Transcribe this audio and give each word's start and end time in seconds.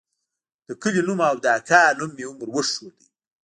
د 0.67 0.69
کلي 0.81 1.01
نوم 1.07 1.19
او 1.29 1.35
د 1.43 1.45
اکا 1.57 1.81
نوم 1.99 2.11
مې 2.17 2.23
هم 2.29 2.37
وروښود. 2.39 2.95